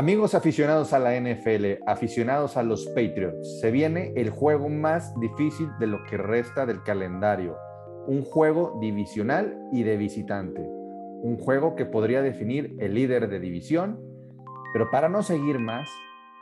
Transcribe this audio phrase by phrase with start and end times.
[0.00, 5.68] Amigos aficionados a la NFL, aficionados a los Patriots, se viene el juego más difícil
[5.78, 7.58] de lo que resta del calendario.
[8.06, 10.62] Un juego divisional y de visitante.
[10.62, 14.00] Un juego que podría definir el líder de división.
[14.72, 15.86] Pero para no seguir más,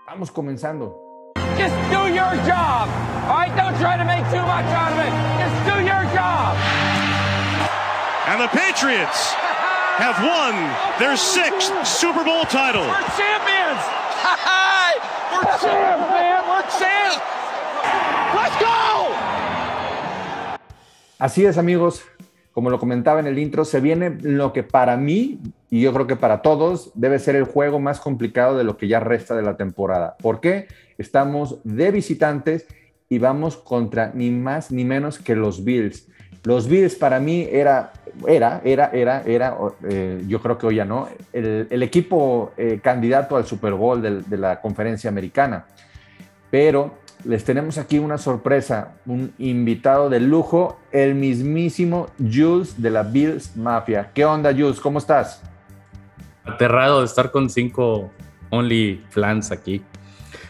[0.06, 1.32] vamos comenzando.
[1.56, 2.88] Just do your job.
[3.29, 5.12] All right, don't try to make too much out of it.
[5.43, 6.54] Just do your job.
[8.29, 9.34] And the Patriots
[9.98, 10.54] have won
[10.98, 12.86] their sixth Super Bowl title.
[12.86, 13.82] We're champions.
[15.32, 16.44] We're champs, man.
[16.48, 17.18] We're champs.
[18.34, 19.11] Let's go.
[21.18, 22.03] Así es, amigos.
[22.53, 26.06] Como lo comentaba en el intro, se viene lo que para mí, y yo creo
[26.06, 29.42] que para todos, debe ser el juego más complicado de lo que ya resta de
[29.42, 30.17] la temporada.
[30.20, 30.68] ¿Por qué?
[30.96, 32.67] Estamos de visitantes
[33.08, 36.06] y vamos contra ni más ni menos que los Bills.
[36.44, 37.92] Los Bills para mí era,
[38.27, 39.56] era, era, era, era,
[39.89, 44.01] eh, yo creo que hoy ya no, el, el equipo eh, candidato al Super Bowl
[44.03, 45.67] de, de la conferencia americana.
[46.51, 53.03] Pero les tenemos aquí una sorpresa, un invitado de lujo, el mismísimo Jules de la
[53.03, 54.11] Bills Mafia.
[54.15, 54.81] ¿Qué onda, Jules?
[54.81, 55.42] ¿Cómo estás?
[56.45, 58.11] Aterrado de estar con cinco
[58.51, 59.83] Only Flans aquí.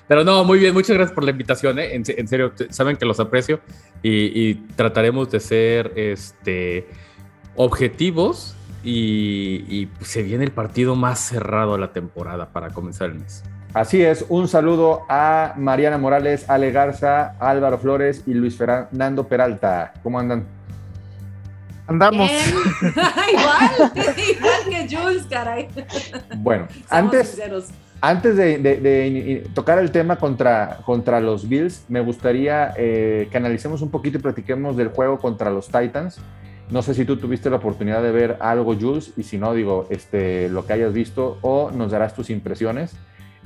[0.07, 1.95] Pero no, muy bien, muchas gracias por la invitación, ¿eh?
[1.95, 3.61] en, en, serio, saben que los aprecio
[4.03, 6.89] y, y trataremos de ser este,
[7.59, 13.17] objetivos y, y, se viene el partido más cerrado de la temporada para comenzar el
[13.17, 13.43] mes.
[13.75, 19.93] Así es, un saludo a Mariana Morales, Ale Garza, Álvaro Flores y Luis Fernando Peralta.
[20.03, 20.47] ¿Cómo andan?
[21.87, 22.31] Andamos.
[22.81, 25.69] igual, igual que Jules, caray.
[26.37, 27.69] Bueno, antes, sinceros.
[28.01, 33.37] antes de, de, de, tocar el tema contra, contra los Bills, me gustaría eh, que
[33.37, 36.21] analicemos un poquito y platiquemos del juego contra los Titans.
[36.71, 39.87] No sé si tú tuviste la oportunidad de ver algo, Jules, y si no, digo,
[39.91, 42.95] este, lo que hayas visto o nos darás tus impresiones.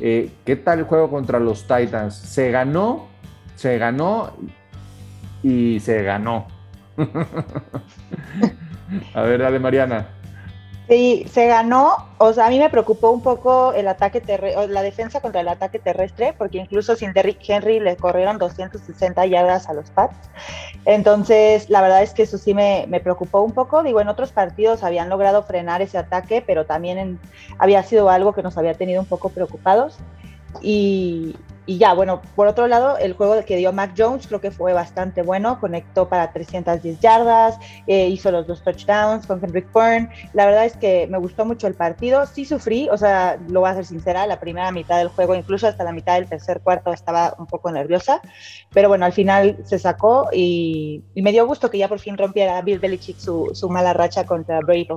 [0.01, 2.15] Eh, ¿Qué tal el juego contra los Titans?
[2.15, 3.07] Se ganó,
[3.55, 4.33] se ganó
[5.43, 6.49] y se ganó.
[9.15, 10.09] A ver, dale, Mariana.
[10.89, 11.97] Sí, se ganó.
[12.19, 15.49] O sea, a mí me preocupó un poco el ataque terrestre, la defensa contra el
[15.49, 20.17] ataque terrestre, porque incluso sin Derrick Henry le corrieron 260 yardas a los Pats.
[20.85, 23.83] Entonces, la verdad es que eso sí me, me preocupó un poco.
[23.83, 27.21] Digo, en otros partidos habían logrado frenar ese ataque, pero también en,
[27.59, 29.99] había sido algo que nos había tenido un poco preocupados.
[30.61, 34.51] Y, y ya, bueno, por otro lado, el juego que dio Mac Jones creo que
[34.51, 37.57] fue bastante bueno, conectó para 310 yardas,
[37.87, 40.09] eh, hizo los dos touchdowns con Kendrick Byrne.
[40.33, 43.71] La verdad es que me gustó mucho el partido, sí sufrí, o sea, lo voy
[43.71, 46.93] a ser sincera, la primera mitad del juego, incluso hasta la mitad del tercer cuarto
[46.93, 48.21] estaba un poco nerviosa,
[48.73, 52.61] pero bueno, al final se sacó y, me dio gusto que ya por fin rompiera
[52.63, 54.89] Bill Belichick su, mala racha contra Brady.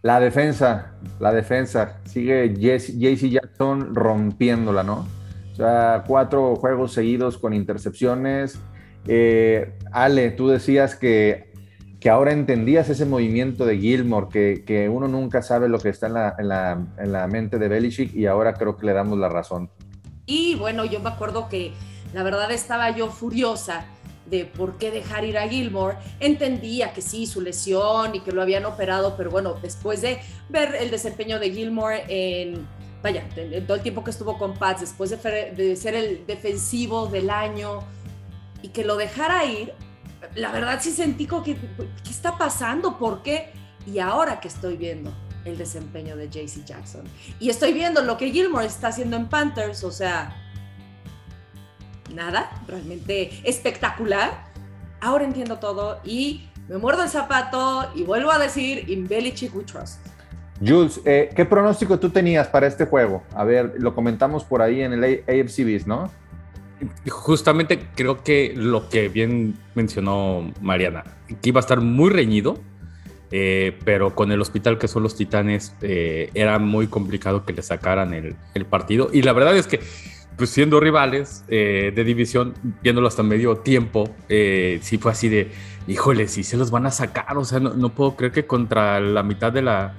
[0.00, 5.06] La defensa, la defensa, sigue JC Jackson rompiéndola, ¿no?
[5.54, 8.58] O sea, cuatro juegos seguidos con intercepciones.
[9.06, 11.52] Eh, Ale, tú decías que,
[12.00, 16.08] que, ahora entendías ese movimiento de Gilmore, que, que uno nunca sabe lo que está
[16.08, 19.16] en la, en, la, en la, mente de Belichick y ahora creo que le damos
[19.16, 19.70] la razón.
[20.26, 21.72] Y bueno, yo me acuerdo que
[22.12, 23.84] la verdad estaba yo furiosa
[24.26, 25.98] de por qué dejar ir a Gilmore.
[26.18, 30.74] Entendía que sí, su lesión y que lo habían operado, pero bueno, después de ver
[30.80, 32.66] el desempeño de Gilmore en
[33.04, 37.28] vaya, en todo el tiempo que estuvo con Pats, después de, ser el defensivo del
[37.28, 37.80] año
[38.62, 39.74] y que lo dejara ir,
[40.34, 42.98] la verdad sí sentí que, ¿qué está pasando?
[42.98, 43.52] ¿Por qué?
[43.86, 45.12] Y ahora que estoy viendo
[45.44, 47.04] el desempeño de JC Jackson
[47.38, 50.34] y estoy viendo lo que Gilmore está haciendo en Panthers, o sea,
[52.10, 54.46] nada, realmente espectacular.
[55.02, 59.62] Ahora entiendo todo y me muerdo el zapato y vuelvo a decir, in Belichick we
[59.62, 60.13] trust.
[60.66, 63.22] Jules, eh, ¿qué pronóstico tú tenías para este juego?
[63.34, 66.10] A ver, lo comentamos por ahí en el AFC Beast, ¿no?
[67.08, 71.04] Justamente creo que lo que bien mencionó Mariana,
[71.40, 72.58] que iba a estar muy reñido,
[73.30, 77.62] eh, pero con el hospital que son los Titanes eh, era muy complicado que le
[77.62, 79.10] sacaran el, partido.
[79.12, 79.80] Y la verdad es que,
[80.36, 85.50] pues siendo rivales de división, viéndolo hasta medio tiempo, sí fue así de,
[85.86, 87.36] híjole, sí se los van a sacar.
[87.38, 89.94] O sea, no, no puedo creer que contra la mitad de la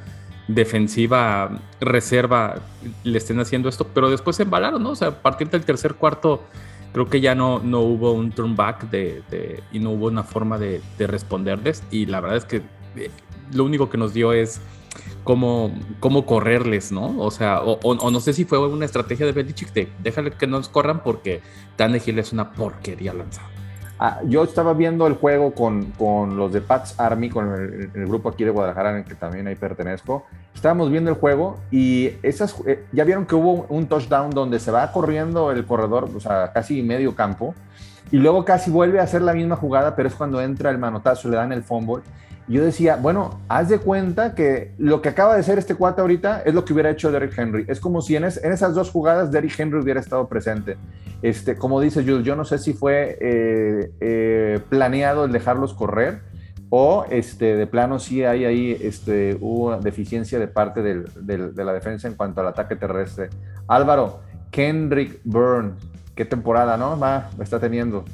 [0.47, 2.55] defensiva reserva
[3.03, 4.91] le estén haciendo esto, pero después se embalaron, ¿no?
[4.91, 6.43] O sea, a partir del tercer cuarto
[6.93, 8.87] creo que ya no, no hubo un turn back
[9.71, 12.61] y no hubo una forma de, de, responderles y la verdad es que
[12.95, 13.09] eh,
[13.51, 14.61] lo único que nos dio es
[15.23, 17.19] cómo, cómo correrles, ¿no?
[17.19, 20.69] O sea, o, no sé si fue una estrategia de Belichick de déjale que nos
[20.69, 21.41] corran porque
[21.75, 23.49] Tannehill es una porquería lanzada.
[23.97, 28.29] Ah, yo estaba viendo el juego con, con los de Pats Army, con el, grupo
[28.29, 30.25] aquí de Guadalajara, en el que también ahí pertenezco.
[30.53, 34.69] Estábamos viendo el juego y esas, eh, ya vieron que hubo un touchdown donde se
[34.69, 37.55] va corriendo el corredor, o sea, casi medio campo,
[38.11, 41.29] y luego casi vuelve a hacer la misma jugada, pero es cuando entra el manotazo,
[41.29, 42.03] le dan el fumble
[42.47, 46.43] yo decía, bueno, haz de cuenta que lo que acaba de ser este cuate ahorita
[46.45, 47.65] es lo que hubiera hecho Derrick Henry.
[47.67, 50.77] Es como si en, esas dos jugadas Derrick Henry hubiera estado presente.
[51.23, 56.19] Este, como dice Jules, yo no sé si fue eh, eh, planeado el dejarlos correr
[56.69, 62.07] o este, de plano sí hay ahí este, hubo deficiencia de parte de la defensa
[62.07, 63.29] en cuanto al ataque terrestre.
[63.67, 64.19] Álvaro,
[64.51, 65.71] Kendrick Byrne,
[66.13, 66.99] qué temporada, ¿no?
[66.99, 68.05] Va, está teniendo.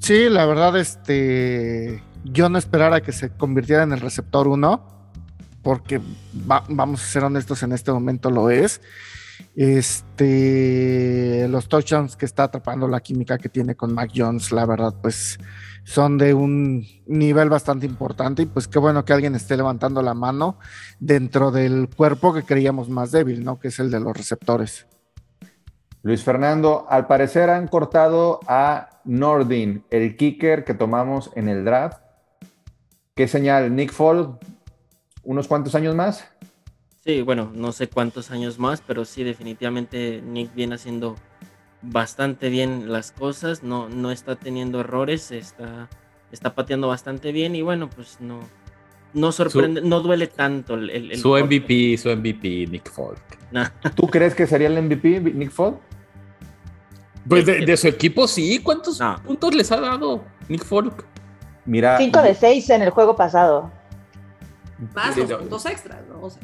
[0.00, 2.02] Sí, la verdad, este
[2.32, 4.82] yo no esperara que se convirtiera en el receptor 1,
[5.62, 6.00] porque
[6.32, 8.80] vamos a ser honestos, en este momento lo es.
[9.54, 14.94] Este, los touchdowns que está atrapando la química que tiene con Mac Jones, la verdad,
[15.00, 15.38] pues
[15.84, 20.14] son de un nivel bastante importante y pues qué bueno que alguien esté levantando la
[20.14, 20.58] mano
[21.00, 23.58] dentro del cuerpo que creíamos más débil, ¿no?
[23.58, 24.86] Que es el de los receptores.
[26.02, 32.07] Luis Fernando, al parecer han cortado a Nordin, el kicker que tomamos en el draft.
[33.18, 33.74] ¿Qué señal?
[33.74, 34.38] Nick Fall,
[35.24, 36.24] unos cuantos años más.
[37.04, 41.16] Sí, bueno, no sé cuántos años más, pero sí, definitivamente Nick viene haciendo
[41.82, 45.88] bastante bien las cosas, no, no está teniendo errores, está,
[46.30, 48.38] está pateando bastante bien y bueno, pues no,
[49.14, 53.36] no sorprende, no duele tanto el, su MVP, su MVP, Nick Folk.
[53.96, 55.80] ¿Tú crees que sería el MVP, Nick Folk?
[57.28, 61.04] Pues de, su equipo sí, ¿cuántos puntos les ha dado Nick Folk?
[61.68, 61.98] Mira.
[61.98, 63.70] 5 de 6 en el juego pasado.
[64.94, 66.22] Más los puntos extras, ¿no?
[66.22, 66.42] O sea,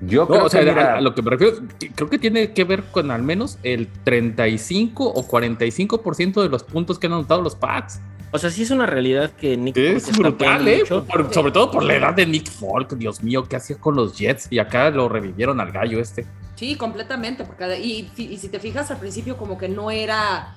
[0.00, 1.56] yo creo o sea, que a, lo que me refiero,
[1.94, 6.98] creo que tiene que ver con al menos el 35 o 45% de los puntos
[6.98, 8.00] que han anotado los Pats.
[8.30, 10.84] O sea, sí es una realidad que Nick Es brutal, ¿eh?
[10.86, 12.94] sobre todo por la edad de Nick Folk.
[12.96, 14.48] Dios mío, ¿qué hacía con los Jets?
[14.50, 16.26] Y acá lo revivieron al gallo este.
[16.56, 17.44] Sí, completamente.
[17.44, 20.56] Porque, y, y si te fijas, al principio como que no era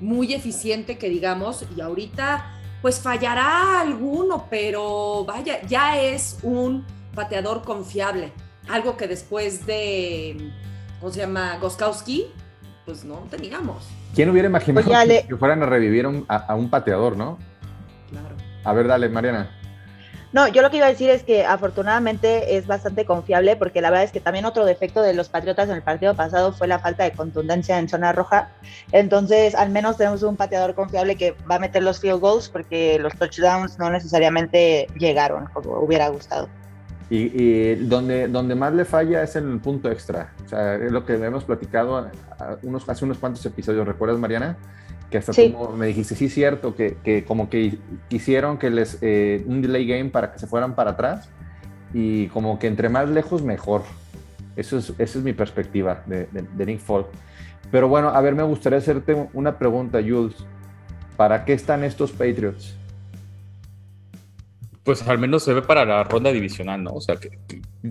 [0.00, 6.84] muy eficiente, que digamos, y ahorita pues fallará alguno, pero vaya, ya es un
[7.14, 8.32] pateador confiable.
[8.68, 10.52] Algo que después de,
[11.00, 11.58] ¿cómo se llama?
[11.58, 12.26] Goskowski,
[12.84, 13.88] pues no teníamos.
[14.14, 17.38] ¿Quién hubiera imaginado que, fueran a revivir a, un pateador, no?
[18.10, 18.34] Claro.
[18.64, 19.59] A ver, dale, Mariana.
[20.32, 23.90] No, yo lo que iba a decir es que afortunadamente es bastante confiable porque la
[23.90, 26.78] verdad es que también otro defecto de los Patriotas en el partido pasado fue la
[26.78, 28.50] falta de contundencia en zona roja.
[28.92, 33.00] Entonces, al menos tenemos un pateador confiable que va a meter los field goals porque
[33.00, 36.48] los touchdowns no necesariamente llegaron como hubiera gustado.
[37.12, 40.32] Y, donde, donde más le falla es en el punto extra.
[40.44, 42.08] O sea, es lo que hemos platicado
[42.62, 43.84] unos, hace unos cuantos episodios.
[43.84, 44.56] ¿Recuerdas, Mariana?
[45.10, 47.78] Que hasta tú me dijiste, sí, cierto, que, que como que
[48.08, 51.28] hicieron que les eh, un delay game para que se fueran para atrás
[51.92, 53.82] y como que entre más lejos mejor.
[54.56, 57.08] Eso es, esa es mi perspectiva de, de, Nick Folk.
[57.70, 60.36] Pero bueno, a ver, me gustaría hacerte una pregunta, Jules.
[61.16, 62.76] ¿Para qué están estos Patriots?
[64.82, 66.92] Pues al menos se ve para la ronda divisional, ¿no?
[66.92, 67.30] O sea, que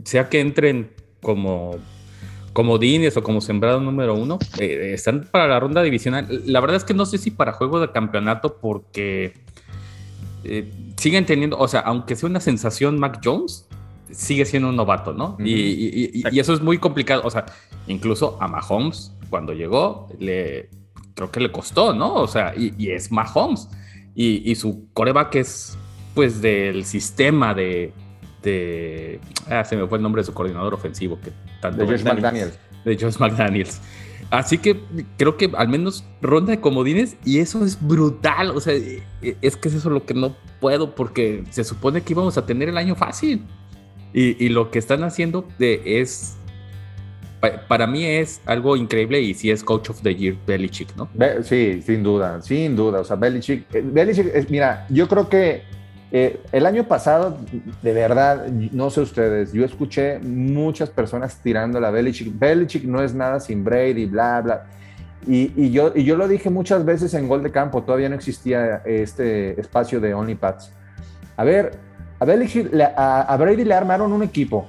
[0.04, 1.78] sea que entren como
[2.54, 6.28] como Dines o como sembrado número uno, eh, están para la ronda divisional.
[6.46, 9.34] La verdad es que no sé si para juego de campeonato porque
[10.44, 13.68] eh, siguen teniendo, o sea, aunque sea una sensación Mac Jones,
[14.12, 15.38] sigue siendo un novato, ¿no?
[15.40, 17.22] y, eso es muy complicado.
[17.26, 17.46] O sea,
[17.88, 20.70] incluso a Mahomes, cuando llegó, le,
[21.20, 22.16] creo que le costó, ¿no?
[22.16, 23.70] O sea, y, es Mahomes.
[24.16, 25.78] Y, su coreback es,
[26.16, 27.94] pues, del sistema de,
[28.42, 29.20] de.
[29.50, 31.20] Ah, se me fue el nombre de su coordinador ofensivo.
[31.22, 31.32] Que
[31.62, 32.58] tanto de Josh McDaniels.
[32.86, 33.82] De Josh McDaniels.
[34.30, 34.80] Así que
[35.18, 38.52] creo que al menos ronda de comodines y eso es brutal.
[38.52, 39.04] O sea, e,
[39.42, 42.70] es que es eso lo que no puedo porque se supone que íbamos a tener
[42.70, 43.44] el año fácil.
[44.12, 46.36] Y, lo que están haciendo de, es.
[47.68, 51.08] para mí es algo increíble y si es Coach of the Year Belichick, ¿no?
[51.44, 53.02] Sí, sin duda, sin duda.
[53.02, 55.62] O sea, Belichick, eh, Belichick mira, yo creo que
[56.12, 57.38] eh, el año pasado,
[57.84, 62.38] de verdad, no sé ustedes, yo escuché muchas personas tirando la Belichick.
[62.38, 64.66] Belichick no es nada sin Brady, bla, bla.
[65.28, 68.82] Y, yo, y yo lo dije muchas veces en Gol de Campo, todavía no existía
[68.86, 70.72] este espacio de OnlyPads.
[71.38, 71.78] A ver,
[72.20, 74.68] a, Belichick, a, Brady le armaron un equipo,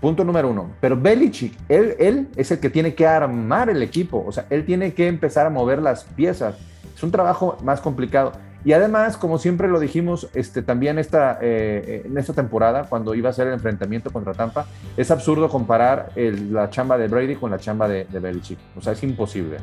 [0.00, 0.70] punto número uno.
[0.80, 4.64] Pero Belichick, él, él es el que tiene que armar el equipo, o sea, él
[4.64, 6.54] tiene que empezar a mover las piezas.
[6.94, 8.32] Es un trabajo más complicado.
[8.64, 13.30] Y además, como siempre lo dijimos este, también esta, eh, en esta temporada, cuando iba
[13.30, 17.58] a ser el enfrentamiento contra Tampa, es absurdo comparar la chamba de Brady con la
[17.58, 18.58] chamba de, de Belichick.
[18.76, 19.58] O sea, es imposible.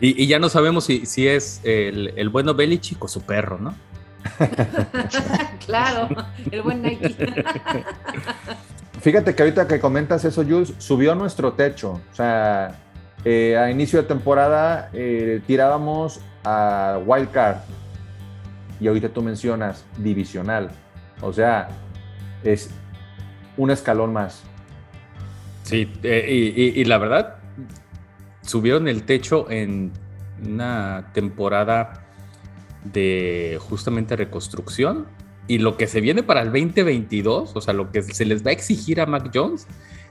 [0.00, 3.58] Y, y ya no sabemos si, si es el, el bueno Belichick o su perro,
[3.58, 3.74] ¿no?
[5.66, 6.08] claro,
[6.50, 7.14] el buen Nike.
[9.00, 12.00] Fíjate que ahorita que comentas eso, Jules, subió nuestro techo.
[12.10, 12.76] O sea,
[13.24, 17.56] eh, a inicio de temporada eh, tirábamos a Wild Card.
[18.80, 20.70] Y ahorita tú mencionas divisional.
[21.20, 21.68] O sea,
[22.44, 22.70] es
[23.56, 24.44] un escalón más.
[25.64, 27.38] Sí, eh, y, la verdad,
[28.42, 29.90] subieron el techo en
[30.40, 32.04] una temporada
[32.84, 35.06] de justamente reconstrucción.
[35.48, 38.50] Y lo que se viene para el 2022, o sea, lo que se les va
[38.50, 39.66] a exigir a Mac Jones,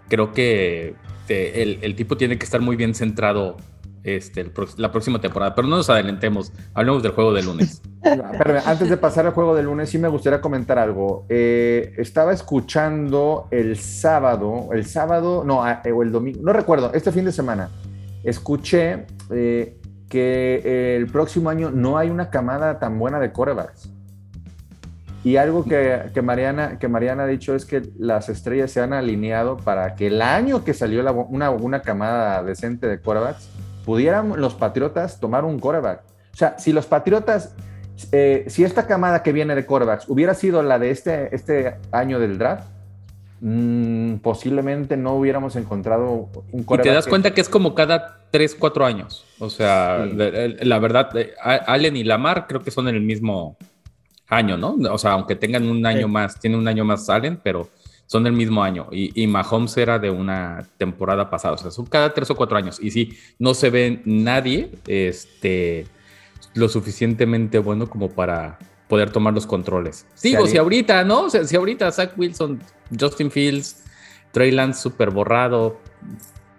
[0.09, 0.95] creo que
[1.29, 3.57] eh, el tipo tiene que estar muy bien centrado
[4.05, 5.55] este, el la próxima temporada.
[5.55, 7.81] Pero no nos adelantemos, hablemos del juego de lunes.
[8.65, 11.25] Antes de pasar al juego del lunes, sí me gustaría comentar algo.
[11.27, 16.91] Eh, estaba escuchando el sábado, el sábado, no, ah, eh, o el domingo, no recuerdo,
[16.93, 17.69] este fin de semana,
[18.23, 23.89] escuché eh, que eh, el próximo año no hay una camada tan buena de corebacks.
[25.23, 28.93] Y algo que, que Mariana, que Mariana ha dicho es que las estrellas se han
[28.93, 33.49] alineado para que el año que salió una, una camada decente de corebacks,
[33.85, 36.01] pudieran los Patriotas tomar un coreback.
[36.33, 37.55] O sea, si los Patriotas,
[38.11, 42.19] eh, si esta camada que viene de corebacks hubiera sido la de este, este año
[42.19, 42.67] del draft,
[43.41, 46.83] mm, posiblemente no hubiéramos encontrado un Y coreback.
[46.87, 49.25] te das que- cuenta que es como cada 3, 4 años.
[49.39, 50.15] O sea, Sí.
[50.15, 50.31] la,
[50.65, 51.33] la verdad, eh,
[51.67, 53.55] Allen y Lamar creo que son en el mismo
[54.27, 54.75] año, ¿no?
[54.91, 56.11] O sea, aunque tengan un año Sí.
[56.11, 57.69] más, tiene un año más Allen, pero
[58.07, 58.87] son del mismo año.
[58.91, 61.55] Y, y Mahomes era de una temporada pasada.
[61.55, 62.79] O sea, son cada 3 o 4 años.
[62.81, 65.87] Y sí, no se ve nadie este,
[66.53, 68.57] lo suficientemente bueno como para
[68.87, 70.05] poder tomar los controles.
[70.21, 71.21] Digo, haría- si ahorita, ¿no?
[71.23, 72.61] O sea, si ahorita Zach Wilson,
[72.99, 73.83] Justin Fields,
[74.31, 75.79] Trey Lance súper borrado,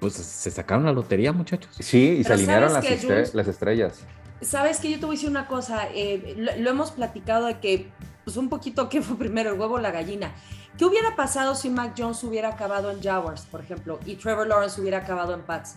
[0.01, 1.71] pues se sacaron la lotería, muchachos.
[1.79, 4.01] Sí, y se alinearon las, las estrellas.
[4.43, 7.59] Sabes que yo te voy a decir una cosa, eh, lo, lo hemos platicado de
[7.59, 7.89] que,
[8.25, 10.35] pues un poquito, ¿qué fue primero, el huevo o la gallina?
[10.79, 14.81] ¿Qué hubiera pasado si Mac Jones hubiera acabado en Jaguars, por ejemplo, y Trevor Lawrence
[14.81, 15.75] hubiera acabado en Pats?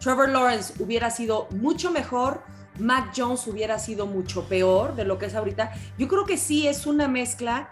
[0.00, 2.42] Trevor Lawrence hubiera sido mucho mejor,
[2.78, 5.72] Mac Jones hubiera sido mucho peor de lo que es ahorita.
[5.98, 7.70] Yo creo que sí es una mezcla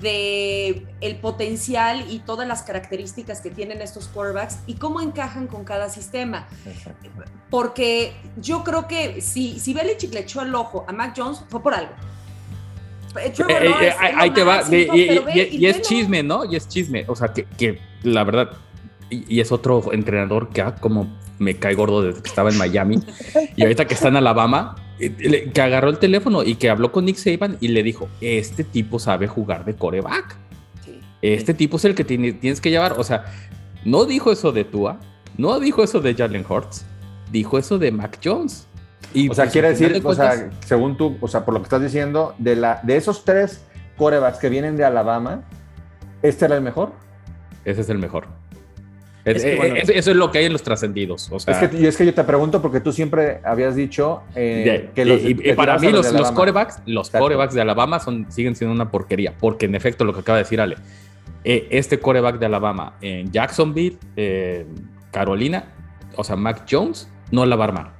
[0.00, 5.64] de el potencial y todas las características que tienen estos quarterbacks y cómo encajan con
[5.64, 6.48] cada sistema
[7.50, 11.62] porque yo creo que si, si Belichick le echó el ojo a Mac Jones, fue
[11.62, 11.92] por algo.
[13.18, 14.62] Eh, Trevor Eh, eh, Lawrence eh, ahí te va.
[14.66, 16.44] y, pero y- ve- y- y es chisme, ¿no?
[16.44, 17.04] Y es chisme.
[17.08, 18.50] O sea, que, que la verdad.
[19.10, 22.98] Y, es otro entrenador que ah, como me cae gordo desde que estaba en Miami.
[23.56, 27.04] y ahorita que está en Alabama, eh, que agarró el teléfono y que habló con
[27.04, 30.36] Nick Saban y le dijo: Este tipo sabe jugar de coreback.
[30.84, 30.98] Sí.
[31.22, 32.94] Este tipo es el que tiene- tienes que llevar.
[32.98, 33.24] O sea,
[33.84, 34.98] no dijo eso de Tua,
[35.38, 36.84] no dijo eso de Jalen Hurts,
[37.30, 38.66] dijo eso de Mac Jones.
[39.14, 41.60] Y O sea, pues, quiere decir, de o sea, según tú, o sea, por lo
[41.60, 43.62] que estás diciendo, de, la, de esos tres
[43.96, 45.42] corebacks que vienen de Alabama,
[46.22, 46.92] ¿este era el mejor?
[47.64, 48.26] ese es el mejor.
[49.24, 51.28] Es- Es que, eh, bueno, es- eso es lo que hay en los trascendidos.
[51.32, 54.22] O sea, es, que, y es que yo te pregunto porque tú siempre habías dicho
[54.36, 57.24] eh, de- que los, y, y para mí los, los corebacks, los Exacto.
[57.24, 60.44] corebacks de Alabama son, siguen siendo una porquería, porque en efecto lo que acaba de
[60.44, 60.76] decir Ale,
[61.42, 64.64] eh, este coreback de Alabama en Jacksonville, eh,
[65.10, 65.64] Carolina,
[66.14, 67.95] o sea, Mac Jones no la va a armar.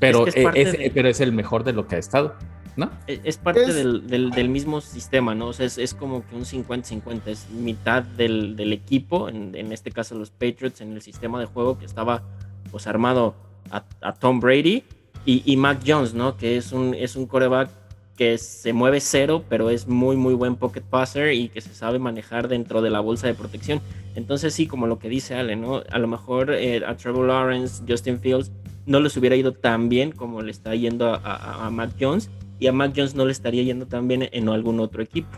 [0.00, 1.96] Pero, Es que es eh, parte es, de- pero es el mejor de lo que
[1.96, 2.34] ha estado,
[2.76, 2.90] ¿no?
[3.06, 5.48] Es, es parte Es- del, del- del mismo sistema, ¿no?
[5.48, 9.72] O sea, es, es como que un 50-50, es mitad del, del equipo, en, en
[9.72, 12.22] este caso los Patriots, en el sistema de juego que estaba
[12.70, 13.34] pues armado
[13.70, 14.84] a, a Tom Brady
[15.26, 16.36] y, y Mac Jones, ¿no?
[16.36, 17.68] Que es un, es un coreback
[18.16, 21.98] que se mueve cero, pero es muy, muy buen pocket passer y que se sabe
[21.98, 23.80] manejar dentro de la bolsa de protección.
[24.14, 25.82] Entonces sí, como lo que dice Ale, ¿no?
[25.90, 28.50] A lo mejor eh, a Trevor Lawrence, Justin Fields,
[28.90, 32.28] no les hubiera ido tan bien como le está yendo a, a, a Mac Jones
[32.58, 35.30] y a Mac Jones no le estaría yendo tan bien en algún otro equipo.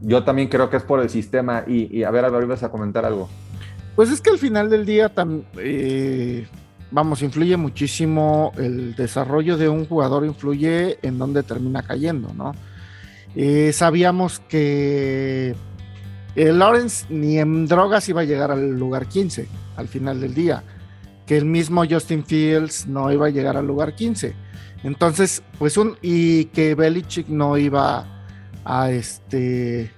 [0.00, 1.64] Yo también creo que es por el sistema.
[1.66, 3.28] Y, y a ver, Álvaro, ibas a comentar algo.
[3.96, 6.46] Pues es que al final del día, tam- eh,
[6.92, 12.52] vamos, influye muchísimo el desarrollo de un jugador, influye en dónde termina cayendo, ¿no?
[13.34, 15.54] Eh, sabíamos que
[16.36, 20.62] eh, Lawrence ni en drogas iba a llegar al lugar 15 al final del día,
[21.28, 24.34] que el mismo Justin Fields no iba a llegar al lugar 15.
[24.82, 28.24] Entonces, pues un, y que Belichick no iba
[28.64, 29.92] a este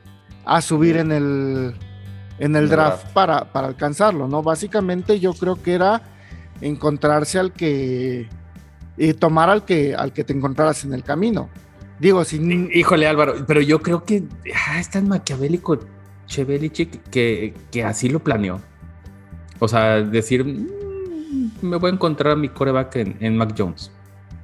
[0.44, 1.74] a subir en el
[2.40, 4.42] en el draft para, para alcanzarlo, ¿no?
[4.42, 6.02] Básicamente yo creo que era
[6.60, 8.28] encontrarse al que
[8.96, 11.48] y tomar al que al que te encontraras en el camino.
[12.00, 14.24] Digo, sin Híjole, Álvaro, pero yo creo que
[14.66, 15.78] ah, es tan maquiavélico
[16.26, 18.60] Chevelichik que, que así lo planeó.
[19.58, 20.79] O sea, decir, "Mm,
[21.62, 23.90] me voy a encontrar mi coreback en, en Mac Jones.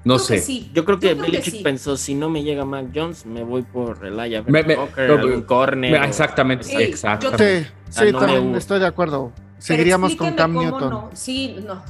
[0.04, 0.34] No Creo sé.
[0.36, 0.70] que sí.
[0.72, 1.62] Yo creo que Yo creo que Belichick sí.
[1.64, 5.14] pensó, si no me llega Mac Jones, me voy por Elijah Me- me- Walker, no,
[5.14, 5.90] algún corner.
[5.92, 7.32] me- o- exactamente, Sí, exacto.
[7.32, 9.32] yo- Sí, sí, Ah, no me también estoy de acuerdo.
[9.58, 10.90] Seguiríamos con Cam cómo Newton.
[10.90, 11.10] no.
[11.14, 11.82] Sí, no,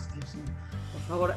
[0.92, 1.34] por favor.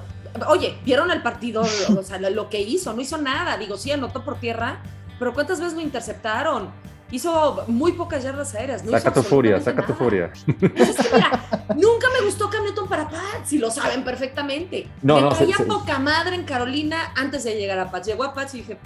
[0.47, 1.63] Oye, ¿vieron el partido?
[1.97, 3.57] O sea, lo que hizo, no hizo nada.
[3.57, 4.77] Digo, sí, anotó por tierra,
[5.17, 6.69] pero ¿cuántas veces lo interceptaron?
[7.11, 8.83] Hizo muy pocas yardas aéreas.
[8.83, 10.31] No Saca tu furia, saca tu furia.
[10.75, 11.31] Es que mira,
[11.75, 14.87] nunca me gustó Cam Newton para Pats, y lo saben perfectamente.
[15.01, 18.07] No, me no, caía se- poca madre en Carolina antes de llegar a Pats.
[18.07, 18.77] Llegó a Pats y dije,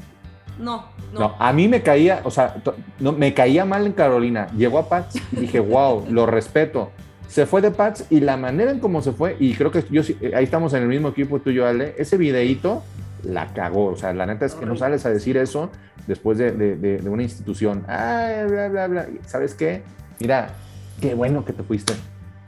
[0.57, 1.19] no, no.
[1.19, 2.55] No, a mí me caía, o sea,
[2.99, 4.47] no, me caía mal en Carolina.
[4.55, 6.91] Llegó a Pats y dije, wow, lo respeto.
[7.27, 10.01] Se fue de Pats y la manera en cómo se fue, y creo que yo
[10.21, 12.83] eh, ahí estamos en el mismo equipo tú y yo, Ale, ese videíto
[13.23, 13.87] la cagó.
[13.87, 15.69] O sea, la neta es que no sales a decir eso
[16.07, 17.83] después de, de- de- de una institución.
[17.87, 19.07] Ay, bla, bla, bla.
[19.25, 19.83] ¿Sabes qué?
[20.19, 20.53] Mira,
[21.01, 21.93] qué bueno que te fuiste.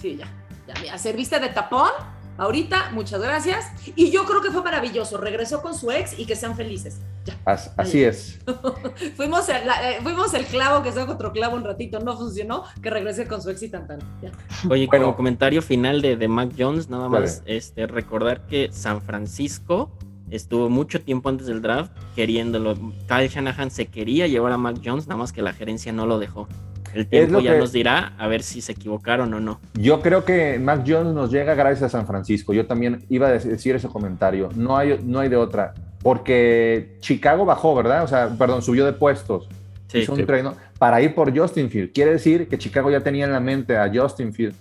[0.02, 0.28] Sí, ya.
[0.68, 1.90] Ya, mira, serviste de tapón.
[2.38, 3.66] Ahorita, muchas gracias.
[3.96, 5.18] Y yo creo que fue maravilloso.
[5.18, 7.00] Regresó con su ex y que sean felices.
[7.24, 7.38] Ya.
[7.46, 8.40] As- así es.
[9.16, 12.00] Fuimos el, la- eh, fuimos el clavo que sacó otro clavo un ratito.
[12.02, 12.66] No funcionó.
[12.82, 14.00] Que regrese con su ex y tan tan.
[14.22, 14.32] Ya.
[14.70, 15.06] Oye, Bueno.
[15.06, 19.98] como comentario final de, de Mac Jones, nada más este, recordar que San Francisco
[20.32, 22.76] estuvo mucho tiempo antes del draft queriéndolo.
[23.08, 26.20] Kyle Shanahan se quería llevar a Mac Jones, nada más que la gerencia no lo
[26.20, 26.48] dejó.
[26.94, 29.60] El tiempo ya que- nos dirá a ver si se equivocaron o no.
[29.74, 32.54] Yo creo que Mac Jones nos llega gracias a San Francisco.
[32.54, 34.50] Yo también iba a decir ese comentario.
[34.56, 35.74] No hay, no hay de otra.
[36.02, 38.04] Porque Chicago bajó, ¿verdad?
[38.04, 39.50] O sea, perdón, subió de puestos.
[39.88, 40.26] Sí, Hizo un sí.
[40.26, 40.54] trade, ¿no?
[40.80, 41.94] para ir por Justin Field.
[41.94, 44.54] Quiere decir que Chicago ya tenía en la mente a Justin Field.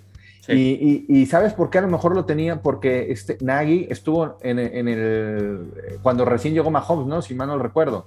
[0.47, 0.53] Sí.
[0.53, 2.61] Y, y- y ¿sabes por qué a lo mejor lo tenía?
[2.61, 5.71] Porque este, Nagy estuvo en, en el...
[6.03, 7.23] Cuando recién llegó Mahomes, ¿no?
[7.23, 8.07] Si mal no recuerdo.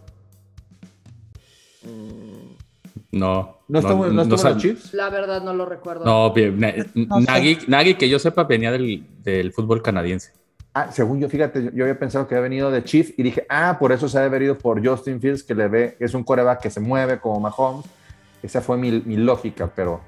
[1.83, 2.55] Mm,
[3.11, 3.57] No.
[3.67, 4.93] ¿No estuvo, no, estuvo en sab- los Chiefs?
[4.93, 6.05] La verdad no lo recuerdo.
[6.05, 7.19] No, bien, na- No.
[7.21, 10.31] Nagy, Nagy, que yo sepa, venía del, del fútbol canadiense.
[10.73, 13.77] Ah, según yo, fíjate, yo, había pensado que había venido de Chiefs y dije, ah,
[13.79, 16.23] por eso se ha de haber ido por Justin Fields, que le ve, es un
[16.23, 17.85] coreback que se mueve como Mahomes.
[18.43, 20.01] Esa fue mi, mi lógica, pero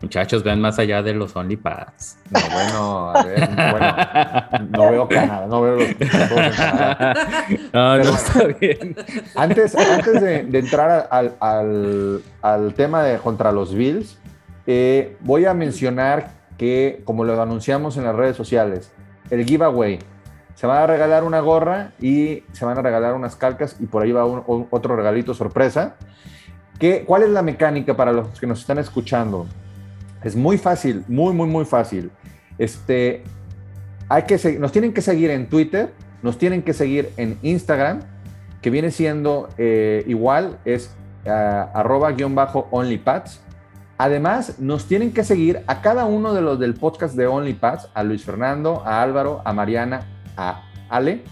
[0.00, 2.18] Muchachos, vean más allá de los OnlyPads.
[2.30, 5.88] no, bueno, a ver, bueno, no veo Canadá, no veo los.
[7.72, 8.96] No, no está bien.
[9.34, 14.18] Antes, antes de, de entrar al, al- al tema de contra los Bills,
[14.66, 18.92] eh, voy a mencionar que, como lo anunciamos en las redes sociales,
[19.30, 19.98] el giveaway.
[20.54, 24.02] Se va a regalar una gorra y se van a regalar unas calcas y por
[24.02, 25.94] ahí va un- un- otro regalito sorpresa.
[26.80, 29.46] ¿Qué, ¿Cuál es la mecánica para los que nos están escuchando?
[30.22, 32.10] Es muy fácil, muy, muy, muy fácil.
[32.58, 33.22] Este,
[34.08, 38.00] hay que nos tienen que seguir en Twitter, nos tienen que seguir en Instagram,
[38.60, 40.94] que viene siendo eh, igual, es
[41.26, 43.40] ah, arroba guion bajo OnlyPads.
[43.98, 48.02] Además, nos tienen que seguir a cada uno de los del podcast de OnlyPads, a
[48.04, 51.22] Luis Fernando, a Álvaro, a Mariana, a Ale.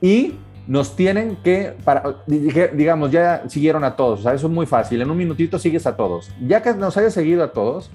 [0.00, 4.66] Y nos tienen que, para, digamos, ya siguieron a todos, o sea, eso es muy
[4.66, 6.30] fácil, en un minutito sigues a todos.
[6.46, 7.90] Ya que nos hayas seguido a todos,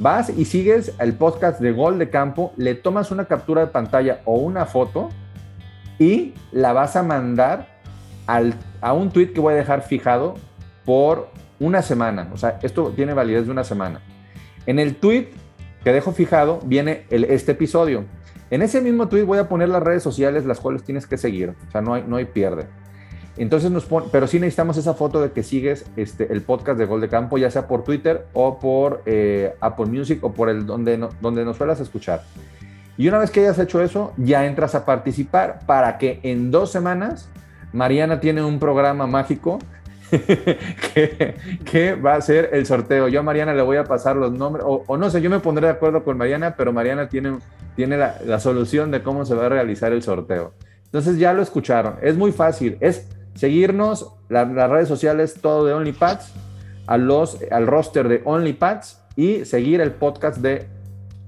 [0.00, 4.20] vas y sigues el podcast de Gol de Campo, le tomas una captura de pantalla
[4.24, 5.10] o una foto
[5.98, 7.66] y la vas a mandar
[8.26, 10.34] al- a un tweet que voy a dejar fijado
[10.84, 12.28] por una semana.
[12.32, 14.00] O sea, esto tiene validez de una semana.
[14.66, 15.28] En el tweet
[15.82, 18.04] que dejo fijado viene el- este episodio.
[18.50, 21.54] En ese mismo tweet voy a poner las redes sociales las cuales tienes que seguir.
[21.68, 22.66] O sea, no hay, no hay pierde.
[23.36, 26.86] Entonces nos pon- pero sí necesitamos esa foto de que sigues este, el podcast de
[26.86, 30.66] Gol de Campo, ya sea por Twitter o por eh, Apple Music o por el
[30.66, 32.24] donde, no- donde nos suelas escuchar.
[32.96, 36.72] Y una vez que hayas hecho eso, ya entras a participar para que en dos
[36.72, 37.28] semanas
[37.72, 39.60] Mariana tiene un programa mágico
[41.64, 43.08] que, va a ser el sorteo.
[43.08, 45.40] Yo a Mariana le voy a pasar los nombres, o, o no sé, yo me
[45.40, 47.38] pondré de acuerdo con Mariana, pero Mariana tiene,
[47.76, 50.52] tiene la, la solución de cómo se va a realizar el sorteo.
[50.84, 51.96] Entonces ya lo escucharon.
[52.02, 52.76] Es muy fácil.
[52.80, 56.32] Es seguirnos la- las redes sociales, todo de OnlyPads,
[56.86, 60.66] a los, al roster de OnlyPads y seguir el podcast de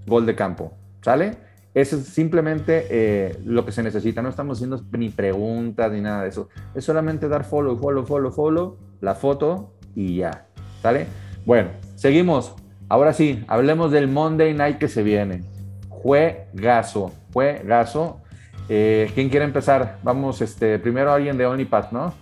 [0.06, 0.72] Gol de Campo.
[1.02, 1.36] ¿Sale?
[1.72, 4.22] Eso es simplemente eh, lo que se necesita.
[4.22, 6.48] No estamos haciendo ni preguntas ni nada de eso.
[6.74, 10.46] Es solamente dar follow, follow, follow, follow, la foto y ya.
[10.82, 11.06] ¿Sale?
[11.46, 12.54] Bueno, seguimos.
[12.88, 15.44] Ahora sí, hablemos del Monday Night que se viene.
[15.88, 18.20] Juegazo, juegazo.
[18.68, 19.98] Eh, ¿Quién quiere empezar?
[20.02, 22.12] Vamos, este, primero alguien de OnlyPads, ¿no?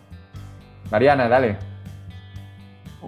[0.90, 1.56] Mariana, dale.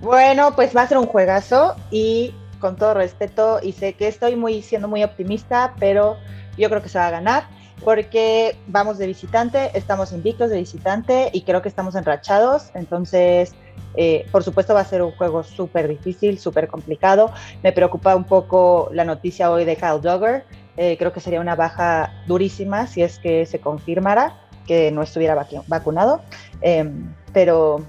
[0.01, 4.37] Bueno, pues va a ser un juegazo y con todo respeto, y sé que estoy
[4.37, 6.17] muy siendo muy optimista, pero
[6.57, 7.45] yo creo que se va a ganar
[7.85, 13.55] porque vamos de visitante, estamos invictos de visitante y creo que estamos enrachados, entonces
[13.97, 17.33] eh, por supuesto va a ser un juego súper difícil, súper complicado.
[17.63, 20.45] Me preocupa un poco la noticia hoy de Kyle Duggar,
[20.77, 25.35] Eh, creo que sería una baja durísima si es que se confirmara que no estuviera
[25.35, 26.23] vacu- vacunado,
[26.63, 27.81] Em, pero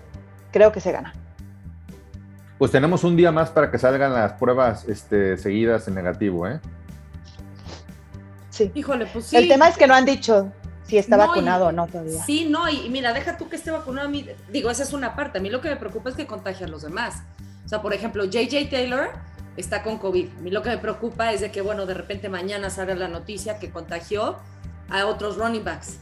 [0.51, 1.13] creo que se gana.
[2.62, 6.60] Pues tenemos un día más para que salgan las pruebas este, seguidas en negativo, ¿eh?
[8.52, 8.71] Sí.
[8.76, 9.36] Híjole, pues sí.
[9.36, 10.52] El tema es que no han dicho
[10.84, 12.24] si está No, y- vacunado o no todavía.
[12.24, 14.08] Sí, no, y, y mira, deja tú que esté vacunado.
[14.08, 15.39] A mí, digo, esa es una parte.
[15.39, 17.24] A mí lo que me preocupa es que contagie a los demás.
[17.65, 19.10] O sea, por ejemplo, JJ Taylor
[19.58, 20.28] está con COVID.
[20.38, 23.08] A mí lo que me preocupa es de que, bueno, de repente mañana salga la
[23.08, 24.38] noticia que contagió
[24.88, 25.97] a otros running backs.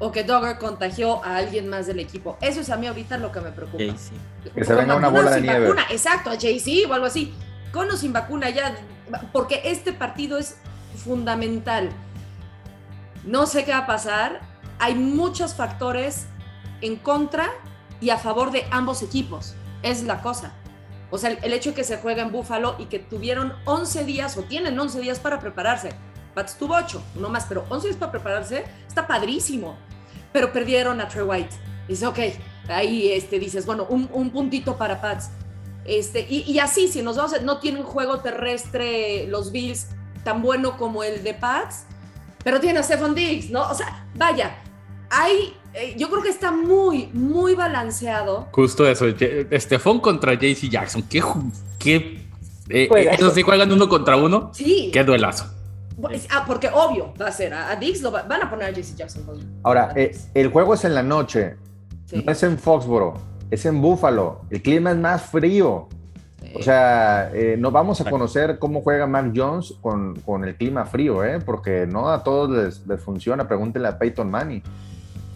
[0.00, 2.36] O que Dogger contagió a alguien más del equipo.
[2.40, 3.94] Eso es a mí ahorita lo que me preocupa.
[4.54, 5.66] Que se venga una bola de sin nieve.
[5.66, 7.34] vacuna, exacto, a Jay-Z o algo así.
[7.72, 8.76] Con o sin vacuna ya,
[9.32, 10.56] porque este partido es
[11.04, 11.90] fundamental.
[13.24, 14.40] No sé qué va a pasar.
[14.78, 16.26] Hay muchos factores
[16.80, 17.50] en contra
[18.00, 19.54] y a favor de ambos equipos.
[19.82, 20.52] Es la cosa.
[21.10, 24.04] O sea, el, el hecho de que se juega en Buffalo y que tuvieron 11
[24.04, 25.90] días o tienen 11 días para prepararse.
[26.34, 29.76] Pats tuvo 8, no más, pero 11 días para prepararse está padrísimo.
[30.32, 31.54] Pero perdieron a Trey White.
[31.88, 32.18] Dice, ok,
[32.68, 35.30] ahí este, dices, bueno, un, un puntito para Pats.
[35.84, 39.86] Este, y, y así, si nos vamos, a- no tienen juego terrestre los Bills
[40.22, 41.84] tan bueno como el de Pats,
[42.44, 43.62] pero tienen a Stephon Diggs, ¿no?
[43.70, 44.56] O sea, vaya,
[45.10, 48.48] hay, eh, yo creo que está muy, muy balanceado.
[48.52, 49.06] Justo eso.
[49.06, 51.02] Estefón contra JC Jackson.
[51.02, 51.22] Qué.
[51.78, 52.28] qué
[52.68, 54.50] eh, sí juegan uno contra uno.
[54.52, 55.46] Sí, Qué duelazo.
[56.00, 58.66] Pues, ah, porque obvio va a ser, a, a Diggs lo va- van a poner
[58.68, 59.24] a JC Jackson.
[59.62, 61.56] Ahora, eh, el juego es en la noche,
[62.06, 63.14] Sí, no es en Foxboro,
[63.50, 64.40] es en Buffalo.
[64.50, 65.88] El clima es más frío.
[66.40, 66.52] sí.
[66.54, 70.86] O sea, eh, no vamos a conocer cómo juega Mac Jones con, con el clima
[70.86, 71.38] frío, ¿eh?
[71.44, 73.46] Porque no a todos les, les funciona.
[73.46, 74.62] Pregúntenle a Peyton Manning.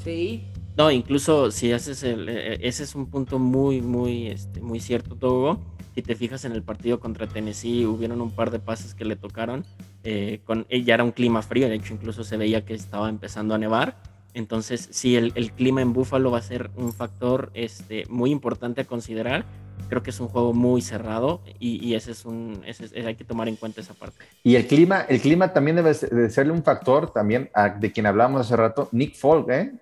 [0.02, 0.46] sí.
[0.74, 5.14] No, incluso si haces el, eh, ese es un punto muy, muy, este, muy cierto,
[5.16, 5.58] Togo.
[5.94, 9.16] Si te fijas en el partido contra Tennessee, hubieron un par de pases que le
[9.16, 9.64] tocaron.
[10.04, 13.08] eh, con, eh, ya era un clima frío, de hecho incluso se veía que estaba
[13.08, 13.96] empezando a nevar.
[14.34, 18.80] Entonces, sí, el, el clima en Buffalo va a ser un factor este, muy importante
[18.80, 19.44] a considerar.
[19.88, 23.14] Creo que es un juego muy cerrado y, y ese es un, ese es- hay
[23.14, 24.24] que tomar en cuenta esa parte.
[24.42, 28.06] Y el clima, el clima también debe de serle un factor también a- de quien
[28.06, 29.72] hablamos hace rato, Nick Folk, ¿eh?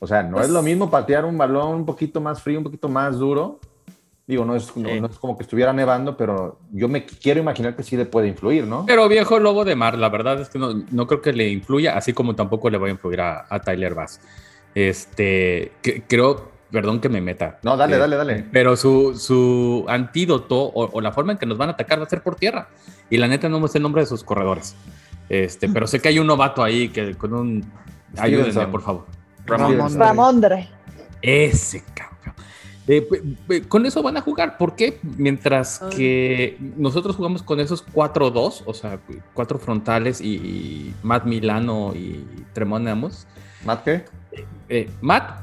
[0.00, 2.64] O sea, no Pues- es lo mismo patear un balón un poquito más frío, un
[2.64, 3.60] poquito más duro.
[4.28, 5.00] Digo, no es, no, Sí.
[5.00, 8.28] no es como que estuviera nevando, pero yo me quiero imaginar que sí le puede
[8.28, 8.84] influir, ¿no?
[8.86, 11.96] Pero viejo lobo de mar, la verdad es que no, no creo que le influya,
[11.96, 14.20] así como tampoco le va a influir a, a Tyler Bass.
[14.74, 17.58] Este, que- creo, perdón que me meta.
[17.62, 18.44] No, dale, Eh, dale, dale.
[18.52, 22.04] Pero su, su antídoto o, o la forma en que nos van a atacar va
[22.04, 22.68] a ser por tierra.
[23.10, 24.76] Y la neta no me sé el nombre de sus corredores.
[25.30, 27.64] Este, pero sé que hay un novato ahí que con un.
[28.18, 29.06] Ayúdenme, por favor.
[29.46, 29.98] Ramón.
[29.98, 30.68] Ramondre.
[31.22, 32.07] Ese cabrón.
[32.88, 33.06] Eh,
[33.68, 34.56] con eso van a jugar.
[34.56, 34.98] ¿Por qué?
[35.02, 35.90] Mientras Ay.
[35.90, 38.98] que nosotros jugamos con esos 4-2, o sea,
[39.34, 42.24] cuatro frontales y, y Matt Milano y
[42.54, 43.26] Tremont Amos.
[43.64, 44.04] ¿Matt qué?
[44.70, 45.42] Eh, Matt,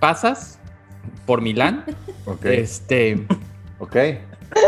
[0.00, 0.58] pasas
[1.26, 1.84] por Milán.
[2.24, 2.44] Ok.
[2.44, 3.26] Este.
[3.80, 3.96] Ok.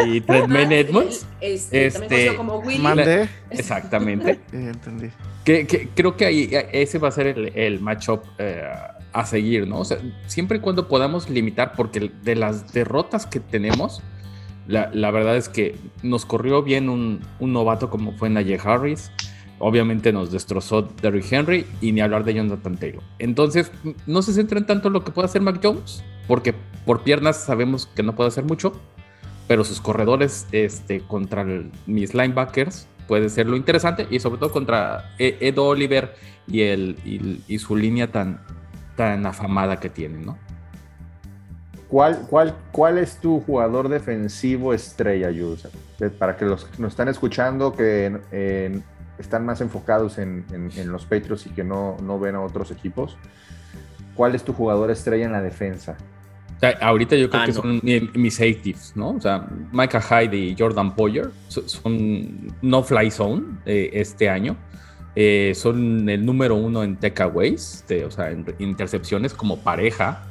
[0.06, 1.24] Y Tremaine Edmonds.
[1.40, 2.82] Este, Este, también conocido como Willy.
[2.82, 3.28] Mande.
[3.50, 4.40] Exactamente.
[4.52, 5.10] Eh, entendí.
[5.44, 8.64] Que, que creo que ahí eh, ese va a ser el, el matchup eh,
[9.14, 9.78] a seguir, ¿no?
[9.78, 14.02] O sea, siempre y cuando podamos limitar, porque de las derrotas que tenemos,
[14.66, 19.10] la, la verdad es que nos corrió bien un, un novato como fue Najee Harris.
[19.60, 23.02] Obviamente nos destrozó Derrick Henry y ni hablar de Jonathan Taylor.
[23.20, 23.70] Entonces,
[24.06, 27.86] no se centren tanto en lo que puede hacer Mac Jones, porque por piernas sabemos
[27.86, 28.72] que no puede hacer mucho,
[29.46, 31.46] pero sus corredores este, contra
[31.86, 36.14] mis linebackers puede ser lo interesante y sobre todo contra E- Ed Oliver
[36.48, 38.40] y, el, y su línea tan,
[38.96, 40.38] tan afamada que tienen, ¿no?
[41.88, 45.66] ¿Cuál, cuál, ¿Cuál es tu jugador defensivo estrella, Yus?
[46.00, 48.80] Eh, Para que los que nos están escuchando, que eh,
[49.18, 52.70] están más enfocados en, en- en los Patriots y que no, no ven a otros
[52.72, 53.16] equipos,
[54.14, 55.96] ¿cuál es tu jugador estrella en la defensa?
[56.56, 57.60] O sea, ahorita yo creo Ah, que no.
[57.62, 59.10] son mi- mis safeties, ¿no?
[59.10, 64.56] O sea, Micah Hyde y Jordan Poyer so- son no fly zone eh, este año.
[65.16, 70.26] Eh, son el número uno en takeaways, de- o sea, en intercepciones como pareja.